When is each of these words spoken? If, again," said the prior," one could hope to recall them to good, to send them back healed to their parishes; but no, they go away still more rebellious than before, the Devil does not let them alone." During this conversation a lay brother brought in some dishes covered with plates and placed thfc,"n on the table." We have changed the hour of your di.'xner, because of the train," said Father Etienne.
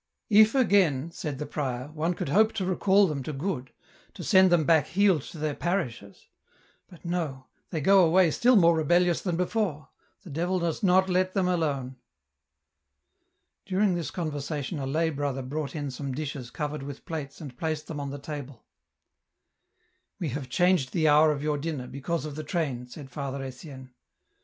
If, 0.31 0.55
again," 0.55 1.11
said 1.11 1.37
the 1.37 1.45
prior," 1.45 1.89
one 1.93 2.15
could 2.15 2.29
hope 2.29 2.53
to 2.53 2.65
recall 2.65 3.05
them 3.05 3.21
to 3.21 3.31
good, 3.31 3.71
to 4.15 4.23
send 4.23 4.51
them 4.51 4.65
back 4.65 4.87
healed 4.87 5.21
to 5.29 5.37
their 5.37 5.53
parishes; 5.53 6.25
but 6.89 7.05
no, 7.05 7.45
they 7.69 7.81
go 7.81 8.03
away 8.03 8.31
still 8.31 8.55
more 8.55 8.75
rebellious 8.75 9.21
than 9.21 9.37
before, 9.37 9.89
the 10.23 10.31
Devil 10.31 10.57
does 10.57 10.81
not 10.81 11.07
let 11.07 11.33
them 11.33 11.47
alone." 11.47 11.97
During 13.63 13.93
this 13.93 14.09
conversation 14.09 14.79
a 14.79 14.87
lay 14.87 15.11
brother 15.11 15.43
brought 15.43 15.75
in 15.75 15.91
some 15.91 16.13
dishes 16.13 16.49
covered 16.49 16.81
with 16.81 17.05
plates 17.05 17.39
and 17.39 17.55
placed 17.55 17.85
thfc,"n 17.87 17.99
on 17.99 18.09
the 18.09 18.17
table." 18.17 18.63
We 20.19 20.29
have 20.29 20.49
changed 20.49 20.93
the 20.93 21.09
hour 21.09 21.31
of 21.31 21.43
your 21.43 21.59
di.'xner, 21.59 21.91
because 21.91 22.25
of 22.25 22.33
the 22.35 22.43
train," 22.43 22.87
said 22.87 23.11
Father 23.11 23.43
Etienne. 23.43 23.91